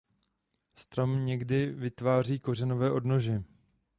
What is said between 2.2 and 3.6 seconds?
kořenové odnože.